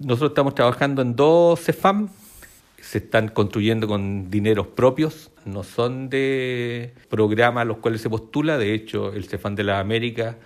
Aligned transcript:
Nosotros 0.00 0.30
estamos 0.30 0.54
trabajando 0.54 1.02
en 1.02 1.14
dos 1.14 1.60
CEFAM, 1.60 2.08
se 2.80 2.96
están 2.96 3.28
construyendo 3.28 3.86
con 3.86 4.30
dineros 4.30 4.68
propios, 4.68 5.30
no 5.44 5.62
son 5.62 6.08
de 6.08 6.94
programas 7.10 7.60
a 7.60 7.64
los 7.66 7.76
cuales 7.76 8.00
se 8.00 8.08
postula, 8.08 8.56
de 8.56 8.72
hecho 8.72 9.12
el 9.12 9.26
CEFAM 9.26 9.56
de 9.56 9.64
las 9.64 9.78
Américas 9.78 10.36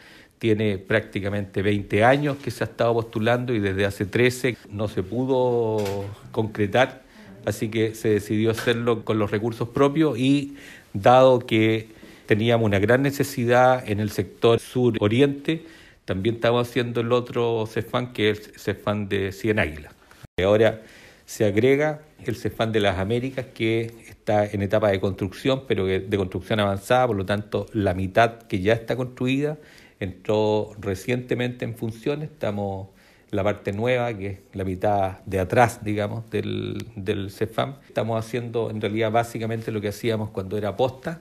tiene 0.41 0.79
prácticamente 0.79 1.63
20 1.63 2.03
años 2.03 2.37
que 2.39 2.51
se 2.51 2.65
ha 2.65 2.67
estado 2.67 2.95
postulando 2.95 3.55
y 3.55 3.61
desde 3.61 3.85
hace 3.85 4.07
13 4.07 4.57
no 4.71 4.89
se 4.89 5.05
pudo 5.05 6.05
concretar, 6.33 7.05
así 7.47 7.69
que 7.69 7.95
se 7.95 8.09
decidió 8.09 8.51
hacerlo 8.51 9.05
con 9.05 9.21
los 9.21 9.31
recursos 9.31 9.69
propios 9.69 10.19
y 10.19 10.57
dado 10.95 11.39
que 11.39 11.91
teníamos 12.27 12.67
una 12.67 12.81
gran 12.81 13.03
necesidad 13.03 13.89
en 13.89 14.01
el 14.01 14.11
sector 14.11 14.59
sur-oriente, 14.59 15.65
también 16.05 16.37
estamos 16.37 16.69
haciendo 16.69 17.01
el 17.01 17.13
otro 17.13 17.67
CEFAN, 17.67 18.13
que 18.13 18.31
es 18.31 18.49
el 18.49 18.59
CEFAN 18.59 19.09
de 19.09 19.33
Cien 19.33 19.59
Águilas. 19.59 19.95
Ahora 20.43 20.83
se 21.25 21.45
agrega 21.45 22.03
el 22.25 22.37
CEFAN 22.37 22.73
de 22.73 22.81
las 22.81 22.99
Américas, 22.99 23.47
que 23.55 23.95
está 24.09 24.45
en 24.47 24.63
etapa 24.63 24.91
de 24.91 25.01
construcción, 25.01 25.65
pero 25.67 25.87
de 25.87 26.17
construcción 26.17 26.61
avanzada, 26.61 27.07
por 27.07 27.17
lo 27.17 27.25
tanto 27.25 27.67
la 27.73 27.95
mitad 27.95 28.43
que 28.43 28.61
ya 28.61 28.73
está 28.73 28.97
construida 28.97 29.59
entró 30.01 30.73
recientemente 30.79 31.65
en 31.65 31.77
funciones, 31.77 32.31
estamos 32.31 32.89
la 33.31 33.43
parte 33.43 33.73
nueva, 33.73 34.17
que 34.17 34.27
es 34.27 34.39
la 34.53 34.65
mitad 34.65 35.19
de 35.25 35.41
atrás, 35.41 35.85
digamos, 35.85 36.31
del, 36.31 36.79
del 36.95 37.31
CEFAM. 37.31 37.77
Estamos 37.87 38.25
haciendo 38.25 38.71
en 38.71 38.81
realidad 38.81 39.11
básicamente 39.11 39.73
lo 39.73 39.81
que 39.81 39.89
hacíamos 39.89 40.31
cuando 40.31 40.57
era 40.57 40.77
posta, 40.77 41.21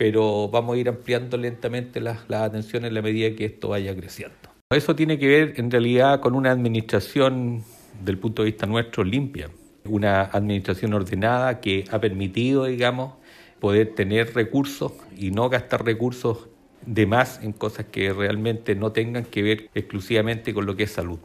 pero 0.00 0.48
vamos 0.48 0.76
a 0.76 0.78
ir 0.78 0.88
ampliando 0.88 1.36
lentamente 1.36 2.00
las, 2.00 2.20
las 2.26 2.44
atenciones 2.44 2.88
en 2.88 2.94
la 2.94 3.02
medida 3.02 3.36
que 3.36 3.44
esto 3.44 3.68
vaya 3.68 3.94
creciendo. 3.94 4.34
Eso 4.70 4.96
tiene 4.96 5.18
que 5.18 5.28
ver 5.28 5.52
en 5.58 5.70
realidad 5.70 6.20
con 6.20 6.34
una 6.34 6.52
administración 6.52 7.62
del 8.02 8.16
punto 8.16 8.40
de 8.40 8.46
vista 8.46 8.64
nuestro 8.64 9.04
limpia, 9.04 9.50
una 9.84 10.22
administración 10.22 10.94
ordenada 10.94 11.60
que 11.60 11.84
ha 11.90 12.00
permitido, 12.00 12.64
digamos, 12.64 13.12
poder 13.60 13.94
tener 13.94 14.34
recursos 14.34 14.92
y 15.18 15.32
no 15.32 15.50
gastar 15.50 15.84
recursos 15.84 16.48
de 16.86 17.04
más 17.04 17.38
en 17.42 17.52
cosas 17.52 17.84
que 17.92 18.10
realmente 18.14 18.74
no 18.74 18.92
tengan 18.92 19.26
que 19.26 19.42
ver 19.42 19.68
exclusivamente 19.74 20.54
con 20.54 20.64
lo 20.64 20.76
que 20.76 20.84
es 20.84 20.92
salud. 20.92 21.18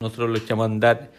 Nosotros 0.00 0.30
lo 0.30 0.36
echamos 0.36 0.62
a 0.62 0.66
andar 0.66 1.10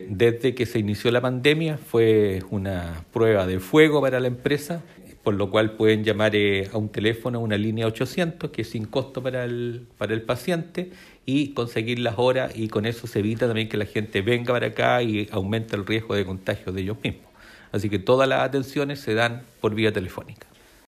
desde 0.00 0.56
que 0.56 0.66
se 0.66 0.80
inició 0.80 1.12
la 1.12 1.20
pandemia, 1.20 1.78
fue 1.78 2.42
una 2.50 3.04
prueba 3.12 3.46
de 3.46 3.60
fuego 3.60 4.00
para 4.00 4.18
la 4.18 4.26
empresa 4.26 4.82
por 5.26 5.34
lo 5.34 5.50
cual 5.50 5.72
pueden 5.72 6.04
llamar 6.04 6.36
eh, 6.36 6.70
a 6.72 6.78
un 6.78 6.88
teléfono, 6.88 7.38
a 7.38 7.40
una 7.40 7.58
línea 7.58 7.88
800, 7.88 8.48
que 8.50 8.62
es 8.62 8.70
sin 8.70 8.84
costo 8.84 9.20
para 9.24 9.42
el, 9.42 9.88
para 9.98 10.14
el 10.14 10.22
paciente, 10.22 10.92
y 11.24 11.48
conseguir 11.48 11.98
las 11.98 12.14
horas, 12.16 12.56
y 12.56 12.68
con 12.68 12.86
eso 12.86 13.08
se 13.08 13.18
evita 13.18 13.48
también 13.48 13.68
que 13.68 13.76
la 13.76 13.86
gente 13.86 14.22
venga 14.22 14.52
para 14.52 14.68
acá 14.68 15.02
y 15.02 15.28
aumenta 15.32 15.74
el 15.74 15.84
riesgo 15.84 16.14
de 16.14 16.24
contagio 16.24 16.70
de 16.70 16.82
ellos 16.82 16.98
mismos. 17.02 17.26
Así 17.72 17.90
que 17.90 17.98
todas 17.98 18.28
las 18.28 18.42
atenciones 18.42 19.00
se 19.00 19.14
dan 19.14 19.42
por 19.60 19.74
vía 19.74 19.92
telefónica. 19.92 20.46